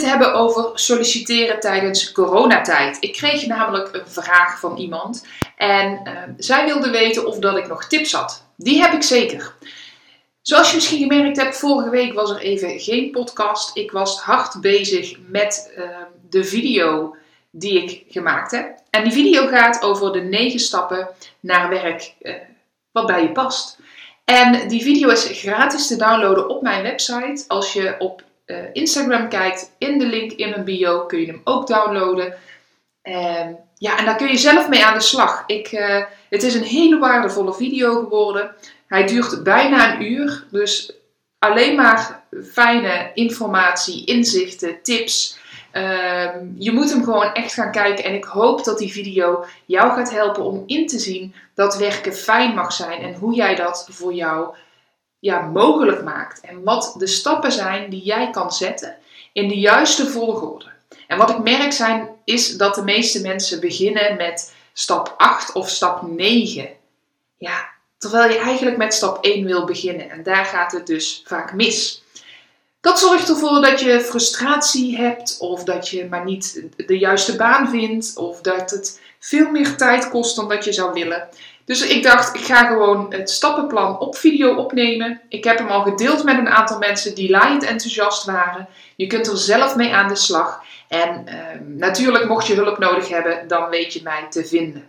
[0.00, 2.96] Het hebben over solliciteren tijdens coronatijd.
[3.00, 5.26] Ik kreeg namelijk een vraag van iemand
[5.56, 8.44] en uh, zij wilde weten of dat ik nog tips had.
[8.56, 9.54] Die heb ik zeker.
[10.42, 13.76] Zoals je misschien gemerkt hebt, vorige week was er even geen podcast.
[13.76, 15.84] Ik was hard bezig met uh,
[16.30, 17.16] de video
[17.50, 18.78] die ik gemaakt heb.
[18.90, 21.08] En die video gaat over de negen stappen
[21.40, 22.34] naar werk uh,
[22.92, 23.78] wat bij je past.
[24.24, 27.44] En die video is gratis te downloaden op mijn website.
[27.48, 28.22] Als je op
[28.72, 32.34] Instagram kijkt, in de link in mijn bio kun je hem ook downloaden.
[33.02, 35.44] Uh, ja, en daar kun je zelf mee aan de slag.
[35.46, 38.54] Ik, uh, het is een hele waardevolle video geworden.
[38.86, 40.92] Hij duurt bijna een uur, dus
[41.38, 45.38] alleen maar fijne informatie, inzichten, tips.
[45.70, 49.92] Ehm, je moet hem gewoon echt gaan kijken en ik hoop dat die video jou
[49.92, 53.88] gaat helpen om in te zien dat werken fijn mag zijn en hoe jij dat
[53.90, 54.54] voor jou
[55.20, 56.40] ja, mogelijk maakt.
[56.40, 58.96] En wat de stappen zijn die jij kan zetten
[59.32, 60.66] in de juiste volgorde.
[61.06, 65.68] En wat ik merk zijn, is dat de meeste mensen beginnen met stap 8 of
[65.68, 66.68] stap 9.
[67.38, 70.10] Ja, terwijl je eigenlijk met stap 1 wil beginnen.
[70.10, 72.02] En daar gaat het dus vaak mis.
[72.80, 77.70] Dat zorgt ervoor dat je frustratie hebt, of dat je maar niet de juiste baan
[77.70, 81.28] vindt, of dat het veel meer tijd kost dan dat je zou willen.
[81.70, 85.20] Dus ik dacht, ik ga gewoon het stappenplan op video opnemen.
[85.28, 88.68] Ik heb hem al gedeeld met een aantal mensen die laaiend enthousiast waren.
[88.96, 90.62] Je kunt er zelf mee aan de slag.
[90.88, 91.34] En uh,
[91.66, 94.84] natuurlijk, mocht je hulp nodig hebben, dan weet je mij te vinden.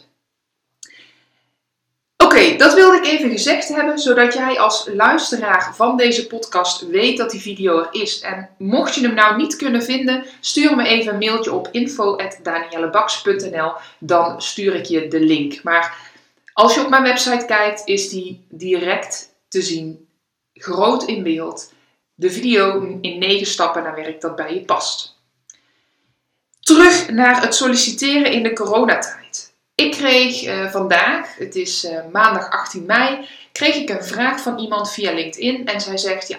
[2.18, 7.18] Oké, dat wilde ik even gezegd hebben, zodat jij als luisteraar van deze podcast weet
[7.18, 8.22] dat die video er is.
[8.22, 13.72] En mocht je hem nou niet kunnen vinden, stuur me even een mailtje op info.daniellebaks.nl,
[14.00, 15.64] dan stuur ik je de link.
[15.64, 16.10] Maar
[16.54, 20.08] als je op mijn website kijkt, is die direct te zien,
[20.54, 21.74] groot in beeld.
[22.14, 25.20] De video in 9 stappen naar werk dat bij je past.
[26.60, 29.54] Terug naar het solliciteren in de coronatijd.
[29.76, 34.60] Ik kreeg uh, vandaag, het is uh, maandag 18 mei, kreeg ik een vraag van
[34.60, 36.38] iemand via LinkedIn en zij zegt: Ja,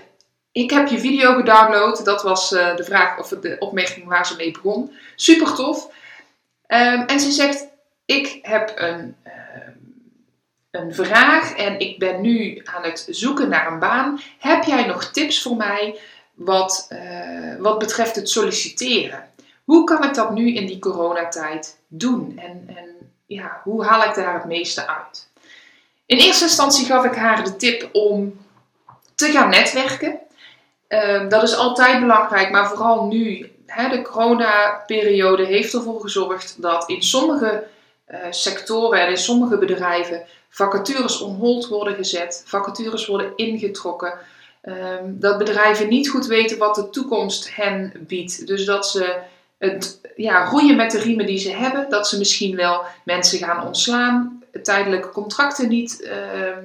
[0.53, 2.05] ik heb je video gedownload.
[2.05, 4.93] Dat was uh, de vraag of de opmerking waar ze mee begon.
[5.17, 5.85] Super tof.
[6.67, 7.67] Um, en ze zegt:
[8.05, 9.17] Ik heb een
[10.73, 14.21] een vraag en ik ben nu aan het zoeken naar een baan.
[14.39, 15.99] Heb jij nog tips voor mij
[16.35, 19.31] wat, uh, wat betreft het solliciteren?
[19.65, 22.39] Hoe kan ik dat nu in die coronatijd doen?
[22.39, 25.29] En, en ja, hoe haal ik daar het meeste uit?
[26.07, 28.41] In eerste instantie gaf ik haar de tip om
[29.15, 30.19] te gaan netwerken.
[30.89, 33.53] Uh, dat is altijd belangrijk, maar vooral nu.
[33.67, 37.65] Hè, de coronaperiode heeft ervoor gezorgd dat in sommige
[38.09, 44.19] uh, sectoren en in sommige bedrijven vacatures on hold worden gezet, vacatures worden ingetrokken.
[44.65, 48.47] Um, dat bedrijven niet goed weten wat de toekomst hen biedt.
[48.47, 49.19] Dus dat ze
[49.59, 51.91] het ja, roeien met de riemen die ze hebben.
[51.91, 56.57] Dat ze misschien wel mensen gaan ontslaan, tijdelijke contracten niet, uh,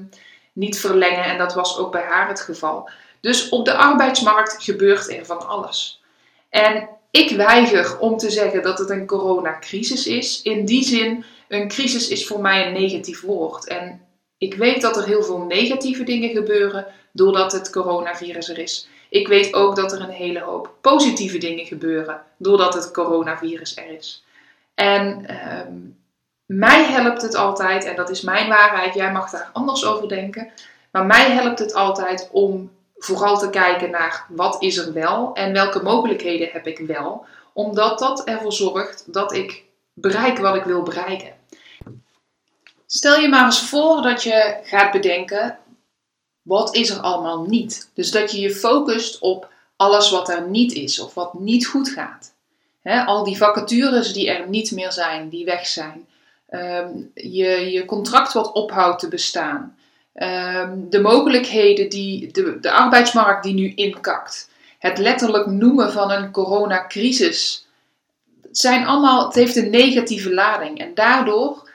[0.53, 1.23] niet verlengen.
[1.23, 2.89] En dat was ook bij haar het geval.
[3.19, 6.01] Dus op de arbeidsmarkt gebeurt er van alles.
[6.49, 10.41] En ik weiger om te zeggen dat het een coronacrisis is.
[10.41, 13.67] In die zin een crisis is voor mij een negatief woord.
[13.67, 14.01] En
[14.37, 18.87] ik weet dat er heel veel negatieve dingen gebeuren doordat het coronavirus er is.
[19.09, 23.89] Ik weet ook dat er een hele hoop positieve dingen gebeuren doordat het coronavirus er
[23.97, 24.23] is.
[24.75, 25.25] En
[25.67, 25.97] um,
[26.45, 30.49] mij helpt het altijd, en dat is mijn waarheid, jij mag daar anders over denken,
[30.91, 35.53] maar mij helpt het altijd om vooral te kijken naar wat is er wel en
[35.53, 39.63] welke mogelijkheden heb ik wel, omdat dat ervoor zorgt dat ik
[39.93, 41.35] bereik wat ik wil bereiken.
[42.85, 45.57] Stel je maar eens voor dat je gaat bedenken,
[46.41, 47.91] wat is er allemaal niet?
[47.93, 51.89] Dus dat je je focust op alles wat er niet is of wat niet goed
[51.89, 52.33] gaat.
[52.83, 56.07] al die vacatures die er niet meer zijn, die weg zijn.
[56.49, 59.76] Um, je, je contract wat ophoudt te bestaan.
[60.23, 64.49] Um, de mogelijkheden die de, de arbeidsmarkt die nu inkakt.
[64.79, 67.67] Het letterlijk noemen van een coronacrisis.
[68.41, 70.79] Het, zijn allemaal, het heeft een negatieve lading.
[70.79, 71.69] En daardoor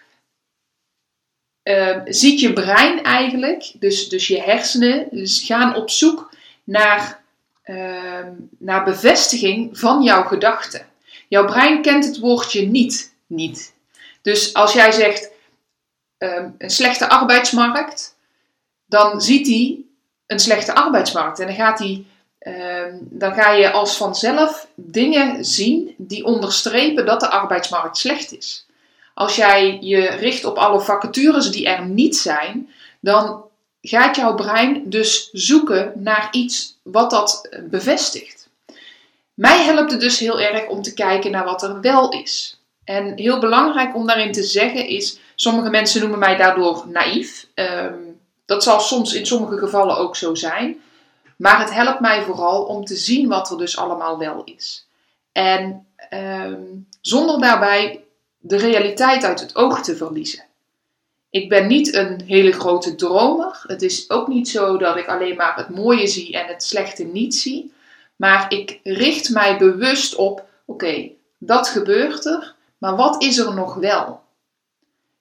[1.64, 6.30] uh, ziet je brein eigenlijk, dus, dus je hersenen, dus gaan op zoek
[6.64, 7.22] naar
[7.62, 10.86] ehm, naar bevestiging van jouw gedachten.
[11.28, 13.74] Jouw brein kent het woordje niet, niet.
[14.22, 15.30] Dus als jij zegt
[16.18, 18.20] ehm, een slechte arbeidsmarkt,
[18.92, 19.80] dan ziet hij
[20.26, 21.38] een slechte arbeidsmarkt.
[21.38, 22.04] En dan, gaat hij,
[22.38, 28.66] ehm, dan ga je als vanzelf dingen zien die onderstrepen dat de arbeidsmarkt slecht is.
[29.14, 32.68] Als jij je richt op alle vacatures die er niet zijn,
[33.00, 33.44] dan
[33.80, 38.48] gaat jouw brein dus zoeken naar iets wat dat bevestigt.
[39.34, 42.60] Mij helpt het dus heel erg om te kijken naar wat er wel is.
[42.84, 47.46] En heel belangrijk om daarin te zeggen is, sommige mensen noemen mij daardoor naïef.
[47.54, 48.11] Ehm,
[48.44, 50.80] dat zal soms in sommige gevallen ook zo zijn.
[51.36, 54.86] Maar het helpt mij vooral om te zien wat er dus allemaal wel is.
[55.32, 56.62] En ehm,
[57.00, 58.04] zonder daarbij
[58.38, 60.44] de realiteit uit het oog te verliezen.
[61.30, 63.64] Ik ben niet een hele grote dromer.
[63.66, 67.04] Het is ook niet zo dat ik alleen maar het mooie zie en het slechte
[67.04, 67.72] niet zie.
[68.16, 73.74] Maar ik richt mij bewust op: oké, dat gebeurt er, maar wat is er nog
[73.74, 74.20] wel?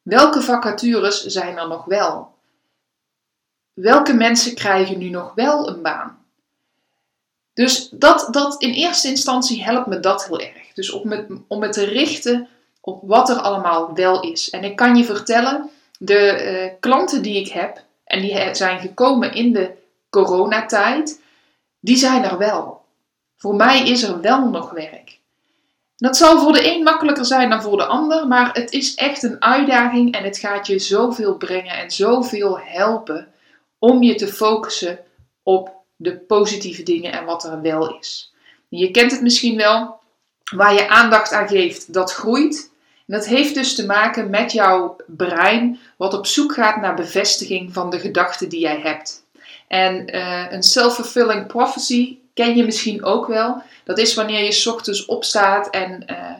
[0.01, 2.30] Welke vacatures zijn er nog wel?
[3.73, 6.19] Welke mensen krijgen nu nog wel een baan?
[7.53, 10.73] Dus dat, dat in eerste instantie helpt me dat heel erg.
[10.73, 12.47] Dus om me, om me te richten
[12.81, 14.49] op wat er allemaal wel is.
[14.49, 15.69] En ik kan je vertellen,
[15.99, 19.71] de uh, klanten die ik heb, en die zijn gekomen in de
[20.09, 21.21] coronatijd,
[21.79, 22.81] die zijn er wel.
[23.37, 25.19] Voor mij is er wel nog werk.
[25.97, 29.23] Dat zal voor de een makkelijker zijn dan voor de ander, maar het is echt
[29.23, 33.30] een uitdaging en het gaat je zoveel brengen en zoveel helpen
[33.81, 34.99] om je te focussen
[35.43, 38.33] op de positieve dingen en wat er wel is.
[38.69, 39.99] Je kent het misschien wel,
[40.55, 42.71] waar je aandacht aan geeft, dat groeit.
[43.07, 47.73] En dat heeft dus te maken met jouw brein, wat op zoek gaat naar bevestiging
[47.73, 49.25] van de gedachten die jij hebt.
[49.67, 53.61] En uh, een self-fulfilling prophecy ken je misschien ook wel.
[53.83, 56.33] Dat is wanneer je ochtends opstaat en uh,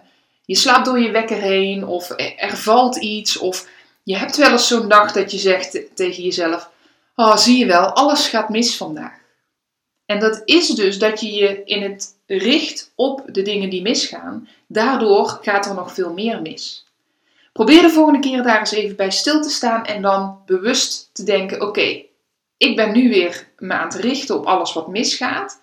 [0.45, 3.67] je slaapt door je wekker heen, of er valt iets, of
[4.03, 6.69] je hebt wel eens zo'n dag dat je zegt tegen jezelf:
[7.16, 9.19] Oh, zie je wel, alles gaat mis vandaag.
[10.06, 14.48] En dat is dus dat je je in het richt op de dingen die misgaan.
[14.68, 16.86] Daardoor gaat er nog veel meer mis.
[17.54, 21.24] Probeer de volgende keer daar eens even bij stil te staan en dan bewust te
[21.24, 22.04] denken: oké,
[22.58, 25.60] ik ben nu weer me aan het richten op alles wat misgaat.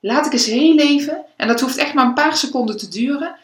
[0.00, 3.36] Laat ik eens heel even, en dat hoeft echt maar een paar seconden te duren,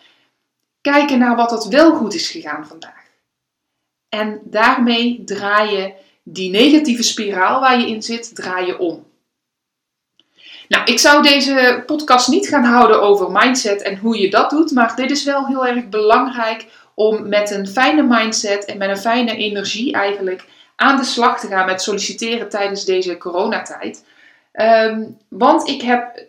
[0.80, 3.06] kijken naar wat er wel goed is gegaan vandaag.
[4.08, 5.94] En daarmee draai je
[6.32, 9.06] die negatieve spiraal waar je in zit, draai je om.
[10.68, 14.70] Nou, ik zou deze podcast niet gaan houden over mindset en hoe je dat doet,
[14.70, 18.96] maar dit is wel heel erg belangrijk om met een fijne mindset en met een
[18.98, 20.44] fijne energie eigenlijk
[20.76, 24.04] aan de slag te gaan met solliciteren tijdens deze coronatijd.
[24.52, 26.26] Um, want ik heb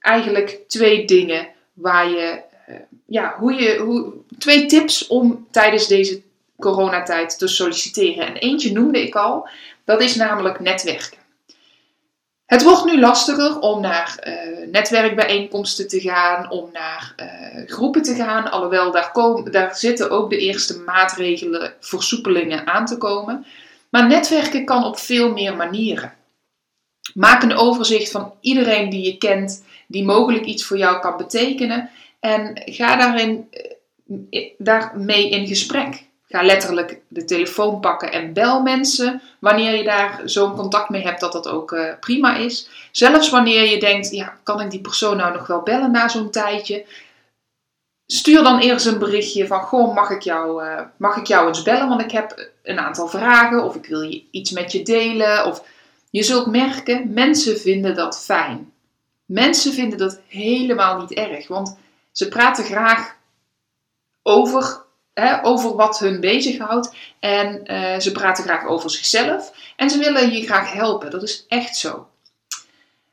[0.00, 6.22] eigenlijk twee dingen waar je, uh, ja, hoe je, hoe, twee tips om tijdens deze
[6.58, 8.26] coronatijd te solliciteren.
[8.26, 9.48] En eentje noemde ik al,
[9.84, 11.18] dat is namelijk netwerken.
[12.46, 18.14] Het wordt nu lastiger om naar uh, netwerkbijeenkomsten te gaan, om naar uh, groepen te
[18.14, 18.50] gaan.
[18.50, 23.46] Alhoewel, daar, komen, daar zitten ook de eerste maatregelen, versoepelingen aan te komen.
[23.88, 26.12] Maar netwerken kan op veel meer manieren.
[27.14, 31.90] Maak een overzicht van iedereen die je kent, die mogelijk iets voor jou kan betekenen.
[32.20, 33.48] En ga daarin,
[34.30, 36.07] eh, daarmee in gesprek.
[36.28, 41.20] Ga letterlijk de telefoon pakken en bel mensen wanneer je daar zo'n contact mee hebt
[41.20, 42.68] dat dat ook uh, prima is.
[42.92, 46.30] Zelfs wanneer je denkt, ja, kan ik die persoon nou nog wel bellen na zo'n
[46.30, 46.84] tijdje?
[48.06, 51.62] Stuur dan eerst een berichtje van, goh, mag ik, jou, uh, mag ik jou eens
[51.62, 51.88] bellen?
[51.88, 55.46] Want ik heb een aantal vragen of ik wil je iets met je delen.
[55.46, 55.62] Of
[56.10, 58.72] je zult merken, mensen vinden dat fijn.
[59.24, 61.78] Mensen vinden dat helemaal niet erg, want
[62.12, 63.16] ze praten graag
[64.22, 64.86] over
[65.42, 66.94] over wat hun bezighoudt.
[67.18, 69.52] En uh, ze praten graag over zichzelf.
[69.76, 71.10] En ze willen je graag helpen.
[71.10, 72.06] Dat is echt zo.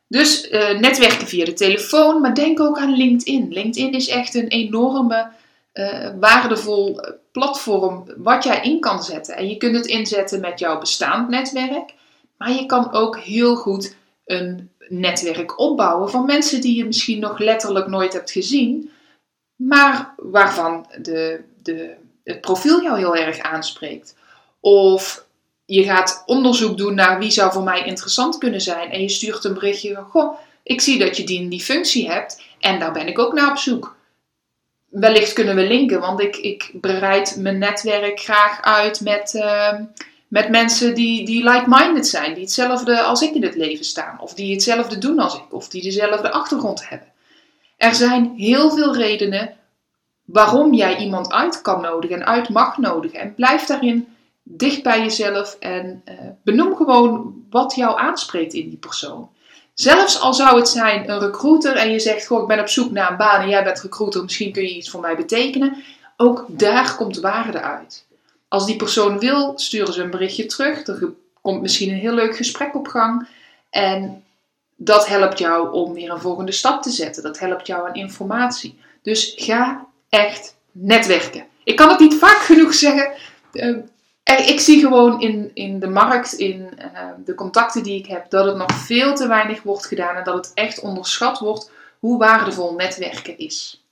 [0.07, 3.53] Dus uh, netwerken via de telefoon, maar denk ook aan LinkedIn.
[3.53, 5.27] LinkedIn is echt een enorme,
[5.74, 9.35] uh, waardevol platform wat jij in kan zetten.
[9.35, 11.93] En je kunt het inzetten met jouw bestaand netwerk,
[12.38, 13.95] maar je kan ook heel goed
[14.25, 18.89] een netwerk opbouwen van mensen die je misschien nog letterlijk nooit hebt gezien,
[19.55, 24.15] maar waarvan de de, het profiel jou heel erg aanspreekt.
[24.60, 25.25] Of
[25.65, 28.91] je gaat onderzoek doen naar wie zou voor mij interessant kunnen zijn.
[28.91, 32.41] En je stuurt een berichtje van, goh, ik zie dat je die die functie hebt.
[32.60, 33.95] En daar ben ik ook naar op zoek.
[34.89, 39.74] Wellicht kunnen we linken, want ik, ik bereid mijn netwerk graag uit met, uh,
[40.27, 44.34] met mensen die, die like-minded zijn, die hetzelfde als ik in het leven staan, of
[44.34, 47.07] die hetzelfde doen als ik, of die dezelfde achtergrond hebben.
[47.77, 49.55] Er zijn heel veel redenen
[50.25, 53.20] waarom jij iemand uit kan nodigen en uit mag nodigen.
[53.20, 54.08] En blijf daarin
[54.44, 56.13] dicht bij jezelf en uh,
[56.44, 59.29] benoem gewoon wat jou aanspreekt in die persoon.
[59.74, 62.91] Zelfs al zou het zijn een recruiter en je zegt: Goh, ik ben op zoek
[62.91, 65.84] naar een baan en jij bent recruiter, misschien kun je iets voor mij betekenen.
[66.17, 68.05] Ook daar komt waarde uit.
[68.48, 70.88] Als die persoon wil, sturen ze een berichtje terug.
[70.88, 73.27] Er komt misschien een heel leuk gesprek op gang.
[73.70, 74.24] En
[74.75, 77.24] dat helpt jou om weer een volgende stap te zetten.
[77.24, 78.79] Dat helpt jou aan informatie.
[79.01, 81.45] Dus ga echt netwerken.
[81.63, 83.12] Ik kan het niet vaak genoeg zeggen.
[83.53, 83.77] Uh,
[84.24, 88.45] ik zie gewoon in, in de markt, in uh, de contacten die ik heb, dat
[88.45, 92.74] het nog veel te weinig wordt gedaan en dat het echt onderschat wordt hoe waardevol
[92.74, 93.85] netwerken is.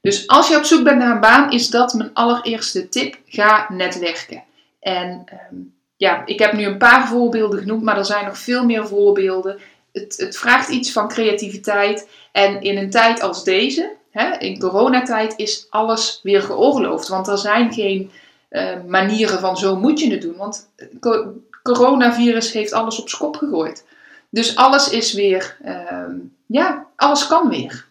[0.00, 3.18] Dus als je op zoek bent naar een baan, is dat mijn allereerste tip.
[3.26, 4.42] Ga netwerken.
[4.80, 8.64] En um, ja, ik heb nu een paar voorbeelden genoemd, maar er zijn nog veel
[8.64, 9.58] meer voorbeelden.
[9.92, 12.08] Het, het vraagt iets van creativiteit.
[12.32, 17.08] En in een tijd als deze, hè, in coronatijd, is alles weer geoorloofd.
[17.08, 18.10] Want er zijn geen
[18.50, 20.36] uh, manieren van zo moet je het doen.
[20.36, 21.26] Want het
[21.62, 23.84] coronavirus heeft alles op schop gegooid.
[24.28, 26.06] Dus alles is weer, uh,
[26.46, 27.86] ja, alles kan weer.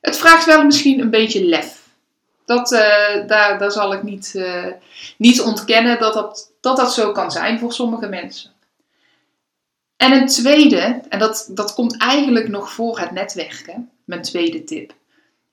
[0.00, 1.84] Het vraagt wel misschien een beetje lef.
[2.44, 2.80] Dat, uh,
[3.26, 4.44] daar, daar zal ik niet,
[5.16, 8.50] niet ontkennen dat dat, dat dat zo kan zijn voor sommige mensen.
[9.96, 14.92] En een tweede, en dat, dat komt eigenlijk nog voor het netwerken, mijn tweede tip,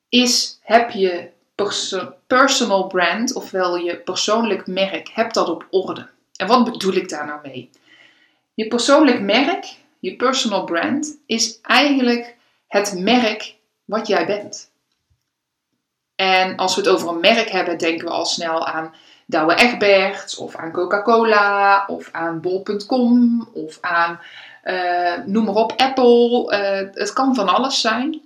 [0.09, 6.07] is heb je perso personal brand, ofwel je persoonlijk merk, heb dat op orde.
[6.35, 7.69] En wat bedoel ik daar nou mee?
[8.53, 12.35] Je persoonlijk merk, je personal brand, is eigenlijk
[12.67, 13.55] het merk
[13.85, 14.71] wat jij bent.
[16.15, 18.93] En als we het over een merk hebben, denken we al snel aan
[19.25, 24.19] Douwe Egberts, of aan Coca-Cola, of aan bol.com, of aan,
[24.63, 26.51] uh, noem maar op, Apple.
[26.51, 28.21] Uh, het kan van alles zijn.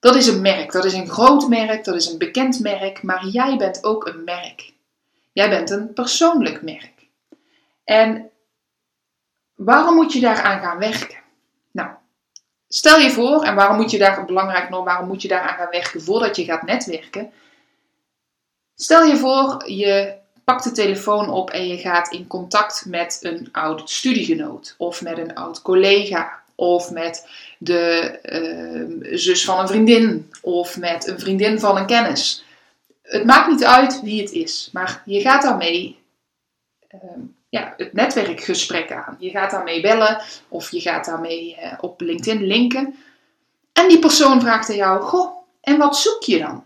[0.00, 3.26] Dat is een merk, dat is een groot merk, dat is een bekend merk, maar
[3.26, 4.72] jij bent ook een merk.
[5.32, 7.06] Jij bent een persoonlijk merk.
[7.84, 8.30] En
[9.54, 11.18] waarom moet je daaraan gaan werken?
[11.70, 11.90] Nou,
[12.72, 15.70] Stel je voor, en waarom moet je daar, belangrijk nog, waarom moet je daaraan gaan
[15.70, 17.32] werken voordat je gaat netwerken?
[18.74, 20.14] Stel je voor, je
[20.44, 25.18] pakt de telefoon op en je gaat in contact met een oud studiegenoot, of met
[25.18, 28.18] een oud collega, of met de
[29.02, 32.44] uh, zus van een vriendin, of met een vriendin van een kennis.
[33.02, 35.98] Het maakt niet uit wie het is, maar je gaat daarmee
[36.94, 37.00] uh,
[37.48, 39.16] ja, het netwerkgesprek aan.
[39.18, 42.94] Je gaat daarmee bellen of je gaat daarmee uh, op LinkedIn linken.
[43.72, 46.64] En die persoon vraagt aan jou: Goh, en wat zoek je dan?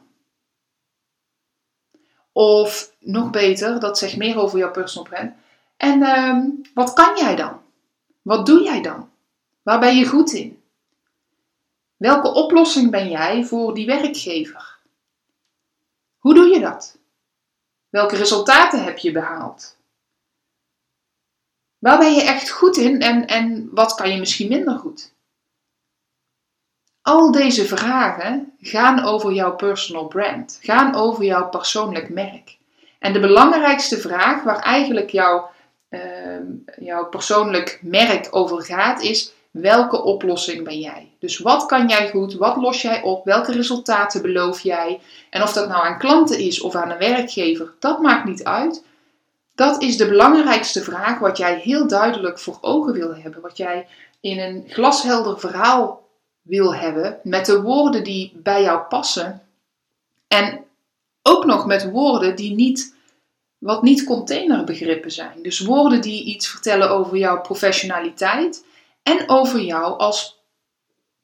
[2.32, 5.32] Of nog beter, dat zegt meer over jouw personal brand.
[5.76, 6.38] En uh,
[6.74, 7.60] wat kan jij dan?
[8.22, 9.12] Wat doe jij dan?
[9.64, 10.62] Waar ben je goed in?
[11.96, 14.78] Welke oplossing ben jij voor die werkgever?
[16.18, 16.98] Hoe doe je dat?
[17.88, 19.76] Welke resultaten heb je behaald?
[21.78, 25.12] Waar ben je echt goed in en, en wat kan je misschien minder goed?
[27.02, 32.58] Al deze vragen gaan over jouw personal brand, gaan over jouw persoonlijk merk.
[32.98, 35.50] En de belangrijkste vraag waar eigenlijk jouw,
[35.90, 36.00] uh,
[36.78, 41.12] jouw persoonlijk merk over gaat is: welke oplossing ben jij?
[41.18, 42.34] Dus wat kan jij goed?
[42.34, 43.24] Wat los jij op?
[43.24, 45.00] Welke resultaten beloof jij?
[45.30, 48.84] En of dat nou aan klanten is of aan een werkgever, dat maakt niet uit.
[49.54, 53.40] Dat is de belangrijkste vraag wat jij heel duidelijk voor ogen wil hebben.
[53.40, 53.86] Wat jij
[54.20, 56.08] in een glashelder verhaal
[56.42, 57.18] wil hebben.
[57.22, 59.42] Met de woorden die bij jou passen.
[60.28, 60.64] En
[61.22, 62.94] ook nog met woorden die niet,
[63.58, 65.42] wat niet containerbegrippen zijn.
[65.42, 68.64] Dus woorden die iets vertellen over jouw professionaliteit
[69.04, 70.42] en over jou als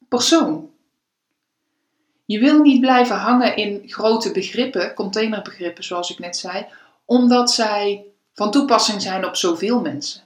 [0.08, 0.70] persoon.
[2.25, 6.66] Je wil niet blijven hangen in grote begrippen, containerbegrippen zoals ik net zei,
[7.04, 10.22] omdat zij van toepassing zijn op zoveel mensen.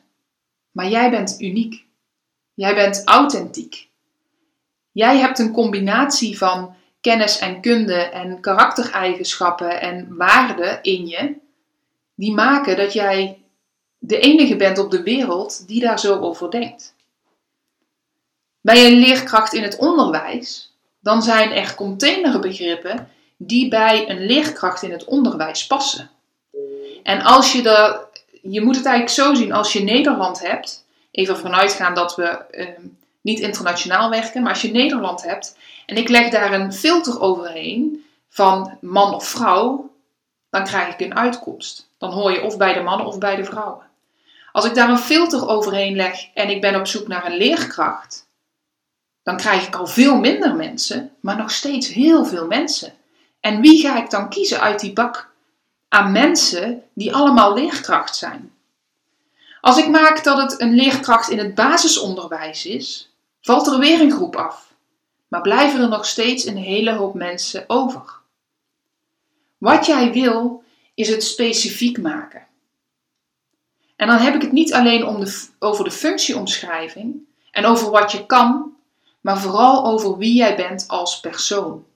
[0.71, 1.85] Maar jij bent uniek.
[2.55, 3.89] Jij bent authentiek.
[4.93, 11.35] Jij hebt een combinatie van kennis en kunde en karaktereigenschappen en waarden in je,
[12.15, 13.39] die maken dat jij
[13.99, 16.95] de enige bent op de wereld die daar zo over denkt.
[18.73, 24.93] Je een leerkracht in het onderwijs, dan zijn er containerbegrippen die bij een leerkracht in
[24.93, 26.11] het onderwijs passen.
[27.03, 28.07] En als je er,
[28.43, 32.81] je moet het eigenlijk zo zien, als je Nederland hebt, even vanuitgaan dat we ehm,
[33.21, 35.57] niet internationaal werken, maar als je Nederland hebt
[35.87, 39.91] en ik leg daar een filter overheen van man of vrouw,
[40.51, 41.89] dan krijg ik een uitkomst.
[41.99, 43.87] Dan hoor je of bij de mannen of bij de vrouwen.
[44.53, 48.24] Als ik daar een filter overheen leg en ik ben op zoek naar een leerkracht,
[49.25, 52.93] dan krijg ik al veel minder mensen, maar nog steeds heel veel mensen.
[53.41, 55.31] En wie ga ik dan kiezen uit die bak
[55.89, 58.53] aan mensen die allemaal leerkracht zijn?
[59.61, 64.13] Als ik maak dat het een leerkracht in het basisonderwijs is, valt er weer een
[64.13, 64.73] groep af.
[65.29, 68.03] Maar blijven er nog steeds een hele hoop mensen over.
[69.59, 70.63] Wat jij wil,
[70.95, 72.47] is het specifiek maken.
[73.97, 77.15] En dan heb ik het niet alleen om de, over de functieomschrijving
[77.51, 78.74] en over wat je kan,
[79.25, 81.87] maar vooral over wie jij bent als persoon.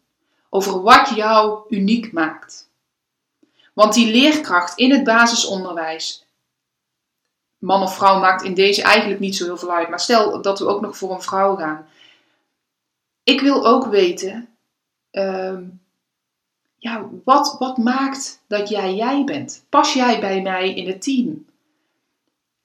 [0.48, 2.68] Over wat jou uniek maakt.
[3.72, 6.26] Want die leerkracht in het basisonderwijs,
[7.58, 10.58] man of vrouw maakt in deze eigenlijk niet zo heel veel uit, maar stel dat
[10.58, 11.86] we ook nog voor een vrouw gaan.
[13.22, 14.48] Ik wil ook weten,
[15.10, 15.64] ehm,
[16.76, 19.64] ja, wat, wat maakt dat jij jij bent?
[19.68, 21.46] Pas jij bij mij in het team?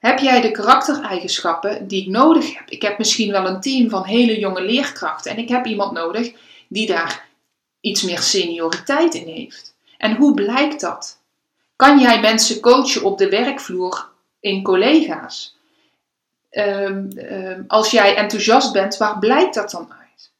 [0.04, 2.70] Heb jij de karaktereigenschappen die ik nodig heb?
[2.70, 6.34] Ik heb misschien wel een team van hele jonge leerkrachten en ik heb iemand nodig
[6.68, 7.28] die daar
[7.82, 9.76] iets meer senioriteit in heeft.
[9.98, 11.20] En hoe blijkt dat?
[11.76, 15.58] Kan jij mensen coachen op de werkvloer in collega's?
[16.50, 20.32] Ehm, ehm, als jij enthousiast bent, waar blijkt dat dan uit?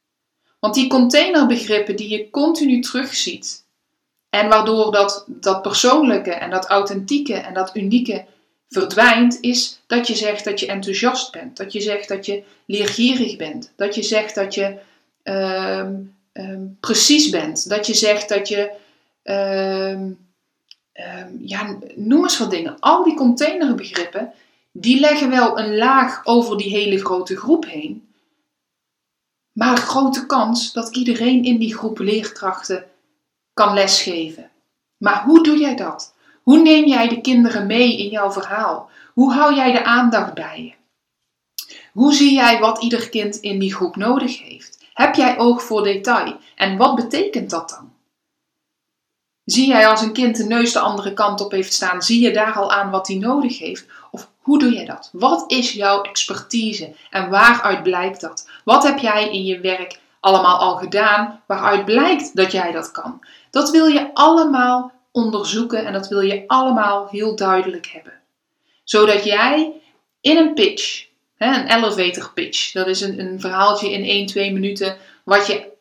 [0.58, 3.64] Want die containerbegrippen die je continu terugziet
[4.30, 8.24] en waardoor dat, dat persoonlijke en dat authentieke en dat unieke
[8.74, 11.56] verdwijnt, is dat je zegt dat je enthousiast bent.
[11.56, 13.72] Dat je zegt dat je leergierig bent.
[13.76, 14.78] Dat je zegt dat je
[15.22, 15.94] ehm,
[16.32, 17.68] ehm, precies bent.
[17.68, 18.70] Dat je zegt dat je.
[19.22, 20.10] Ehm,
[21.38, 22.76] ja, noem eens wat dingen.
[22.80, 24.32] Al die containerbegrippen,
[24.72, 28.08] die leggen wel een laag over die hele grote groep heen.
[29.52, 32.84] Maar grote kans dat iedereen in die groep leerkrachten
[33.52, 34.50] kan lesgeven.
[34.96, 36.13] Maar hoe doe jij dat?
[36.44, 38.90] Hoe neem jij de kinderen mee in jouw verhaal?
[39.12, 40.72] Hoe hou jij de aandacht bij je?
[41.92, 44.78] Hoe zie jij wat ieder kind in die groep nodig heeft?
[44.94, 46.36] Heb jij oog voor detail?
[46.56, 47.92] En wat betekent dat dan?
[49.44, 52.32] Zie jij als een kind de neus de andere kant op heeft staan, zie je
[52.32, 53.86] daar al aan wat hij nodig heeft?
[54.10, 55.10] Of hoe doe je dat?
[55.12, 58.48] Wat is jouw expertise en waaruit blijkt dat?
[58.64, 63.24] Wat heb jij in je werk allemaal al gedaan waaruit blijkt dat jij dat kan?
[63.50, 68.12] Dat wil je allemaal onderzoeken en dat wil je allemaal heel duidelijk hebben.
[68.84, 69.72] Zodat jij
[70.20, 71.06] in een pitch,
[71.38, 75.72] een elevator pitch, dat is een, een verhaaltje in 1, 2 minuten, wat je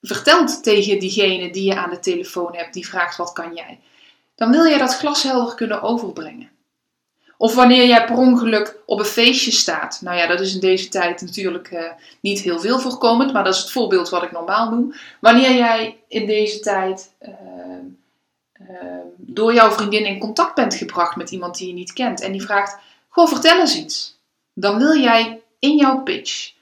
[0.00, 3.80] vertelt tegen diegene die je aan de telefoon hebt, die vraagt wat kan jij,
[4.34, 6.50] dan wil je dat glashelder kunnen overbrengen.
[7.36, 10.00] Of wanneer jij per ongeluk op een feestje staat.
[10.02, 13.54] Nou ja, dat is in deze tijd natuurlijk uh, niet heel veel voorkomend, maar dat
[13.54, 14.94] is het voorbeeld wat ik normaal noem.
[15.20, 17.12] Wanneer jij in deze tijd
[17.72, 17.81] Ehm,
[19.16, 22.42] door jouw vriendin in contact bent gebracht met iemand die je niet kent en die
[22.42, 24.18] vraagt: Goh, vertel eens iets.
[24.52, 26.52] Dan wil jij in jouw pitch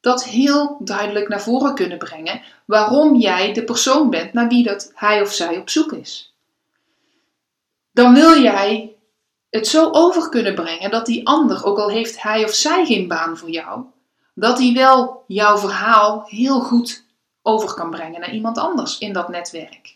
[0.00, 4.92] dat heel duidelijk naar voren kunnen brengen waarom jij de persoon bent naar wie dat
[4.94, 6.34] hij of zij op zoek is.
[7.92, 8.94] Dan wil jij
[9.50, 13.08] het zo over kunnen brengen dat die ander, ook al heeft hij of zij geen
[13.08, 13.84] baan voor jou,
[14.34, 17.04] dat hij wel jouw verhaal heel goed
[17.42, 19.95] over kan brengen naar iemand anders in dat netwerk.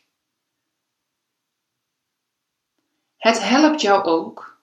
[3.20, 4.56] Het helpt jou ook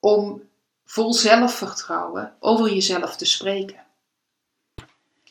[0.00, 0.42] om
[0.84, 3.84] vol zelfvertrouwen over jezelf te spreken.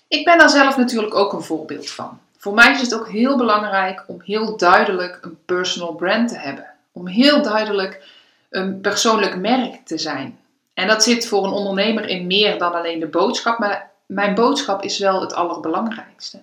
[0.07, 2.19] Ik ben daar zelf natuurlijk ook een voorbeeld van.
[2.37, 6.73] Voor mij is het ook heel belangrijk om heel duidelijk een personal brand te hebben.
[6.91, 8.07] Om heel duidelijk
[8.49, 10.39] een persoonlijk merk te zijn.
[10.73, 14.83] En dat zit voor een ondernemer in meer dan alleen de boodschap, maar mijn boodschap
[14.83, 16.41] is wel het allerbelangrijkste.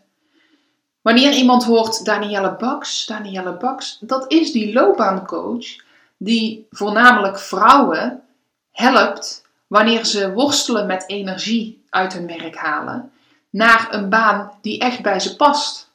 [1.03, 5.84] Wanneer iemand hoort Danielle Baks, Danielle Baks, dat is die loopbaancoach
[6.25, 8.23] die voornamelijk vrouwen
[8.71, 13.13] helpt wanneer ze worstelen met energie uit hun werk halen,
[13.51, 15.93] naar een baan die echt bij ze past.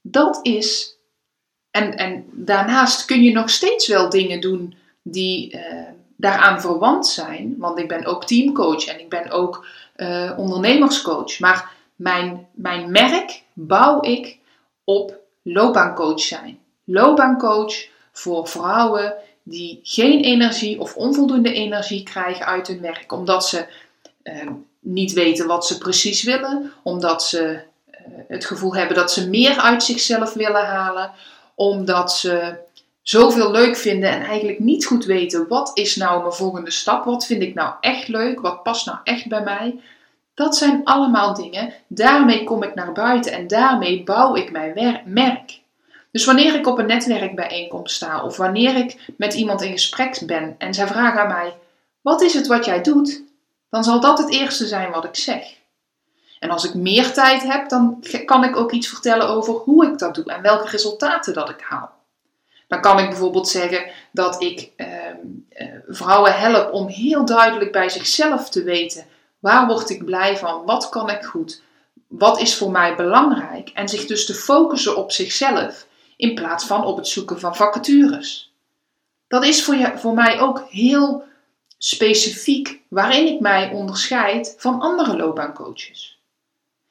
[0.00, 0.96] Dat is,
[1.70, 7.54] en, en daarnaast kun je nog steeds wel dingen doen die uh, daaraan verwant zijn,
[7.58, 13.42] want ik ben ook teamcoach en ik ben ook uh, ondernemerscoach, maar mijn, mijn merk
[13.52, 14.38] bouw ik
[14.84, 16.58] op loopbaancoach zijn.
[16.84, 23.66] Loopbaancoach voor vrouwen die geen energie of onvoldoende energie krijgen uit hun werk, omdat ze
[24.22, 24.48] eh,
[24.80, 29.58] niet weten wat ze precies willen, omdat ze eh, het gevoel hebben dat ze meer
[29.58, 31.10] uit zichzelf willen halen,
[31.54, 32.54] omdat ze
[33.02, 37.26] zoveel leuk vinden en eigenlijk niet goed weten wat is nou mijn volgende stap, wat
[37.26, 39.80] vind ik nou echt leuk, wat past nou echt bij mij.
[40.34, 45.62] Dat zijn allemaal dingen, daarmee kom ik naar buiten en daarmee bouw ik mijn merk.
[46.14, 50.54] Dus wanneer ik op een netwerkbijeenkomst sta of wanneer ik met iemand in gesprek ben
[50.58, 51.56] en zij vragen aan mij:
[52.00, 53.22] Wat is het wat jij doet?
[53.70, 55.42] Dan zal dat het eerste zijn wat ik zeg.
[56.38, 59.98] En als ik meer tijd heb, dan kan ik ook iets vertellen over hoe ik
[59.98, 61.90] dat doe en welke resultaten dat ik haal.
[62.68, 65.16] Dan kan ik bijvoorbeeld zeggen dat ik ehm,
[65.48, 69.06] eh, vrouwen help om heel duidelijk bij zichzelf te weten
[69.38, 71.62] waar word ik blij van, wat kan ik goed,
[72.08, 75.86] wat is voor mij belangrijk en zich dus te focussen op zichzelf
[76.24, 78.52] in plaats van op het zoeken van vacatures.
[79.28, 81.24] Dat is voor, je, voor mij ook heel
[81.78, 86.18] specifiek waarin ik mij onderscheid van andere loopbaancoaches.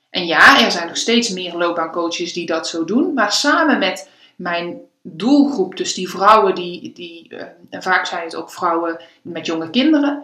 [0.10, 4.10] En ja, er zijn nog steeds meer loopbaancoaches die dat zo doen, maar samen met
[4.36, 9.46] mijn doelgroep, dus die vrouwen die, die uh, en vaak zijn het ook vrouwen met
[9.46, 10.24] jonge kinderen,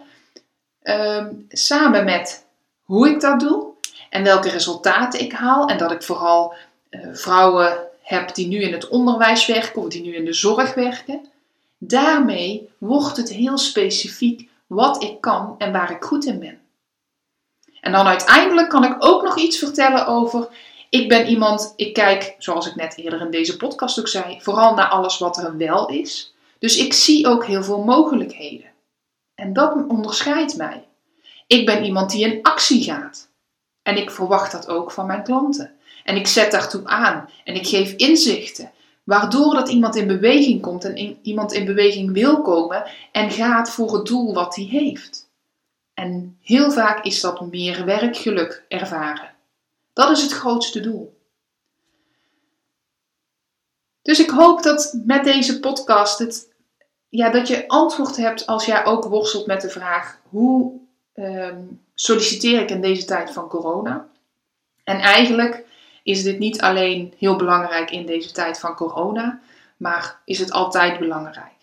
[0.84, 2.46] uh, samen met
[2.84, 3.68] hoe ik dat doe
[4.10, 6.54] en welke resultaten ik haal en dat ik vooral
[6.90, 10.74] uh, vrouwen heb die nu in het onderwijs werken of die nu in de zorg
[10.74, 11.26] werken,
[11.78, 16.60] daarmee wordt het heel specifiek wat ik kan en waar ik goed in ben.
[17.82, 20.48] En dan uiteindelijk kan ik ook nog iets vertellen over.
[20.90, 24.74] Ik ben iemand, ik kijk, zoals ik net eerder in deze podcast ook zei, vooral
[24.74, 26.34] naar alles wat er wel is.
[26.60, 28.72] Dus ik zie ook heel veel mogelijkheden.
[29.36, 30.88] En dat onderscheidt mij.
[31.48, 33.30] Ik ben iemand die in actie gaat.
[33.84, 35.79] En ik verwacht dat ook van mijn klanten.
[36.04, 37.30] En ik zet daartoe aan.
[37.44, 38.72] En ik geef inzichten.
[39.04, 43.94] Waardoor dat iemand in beweging komt en iemand in beweging wil komen en gaat voor
[43.94, 45.30] het doel wat hij heeft.
[45.94, 49.30] En heel vaak is dat meer werkgeluk ervaren.
[49.94, 51.18] Dat is het grootste doel.
[54.02, 56.54] Dus ik hoop dat met deze podcast het,
[57.10, 60.80] ja, dat je antwoord hebt als jij ook worstelt met de vraag: hoe
[61.14, 61.62] ehm,
[61.94, 64.08] solliciteer ik in deze tijd van corona?
[64.84, 65.66] En eigenlijk
[66.10, 69.40] is dit niet alleen heel belangrijk in deze tijd van corona,
[69.78, 71.58] maar is het altijd belangrijk.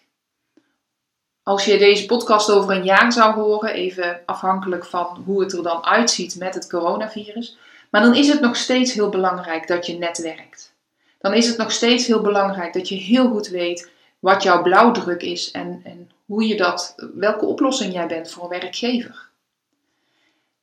[1.42, 5.62] Als je deze podcast over een jaar zou horen, even afhankelijk van hoe het er
[5.62, 7.56] dan uitziet met het coronavirus,
[7.90, 10.74] maar dan is het nog steeds heel belangrijk dat je netwerkt.
[11.18, 15.22] Dan is het nog steeds heel belangrijk dat je heel goed weet wat jouw blauwdruk
[15.22, 19.28] is en, en hoe je dat, welke oplossing jij bent voor een werkgever.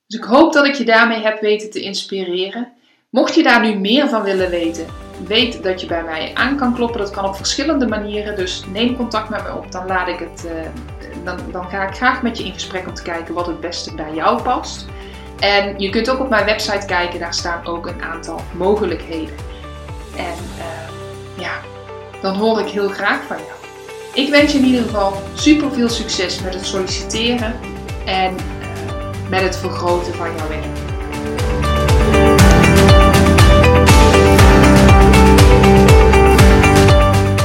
[0.07, 2.73] Dus ik hoop dat ik je daarmee heb weten te inspireren.
[3.13, 4.85] Mocht je daar nu meer van willen weten,
[5.27, 6.99] weet dat je bij mij aan kan kloppen.
[6.99, 8.35] Dat kan op verschillende manieren.
[8.35, 9.71] Dus neem contact met me op.
[9.71, 10.51] Dan, laat ik het, uh,
[11.23, 13.95] dan, dan ga ik graag met je in gesprek om te kijken wat het beste
[13.95, 14.85] bij jou past.
[15.39, 17.19] En je kunt ook op mijn website kijken.
[17.19, 19.35] Daar staan ook een aantal mogelijkheden.
[20.15, 21.53] En uh, ja,
[22.21, 23.59] dan hoor ik heel graag van jou.
[24.13, 27.53] Ik wens je in ieder geval super veel succes met het solliciteren
[28.05, 31.62] en uh, met het vergroten van jouw werk.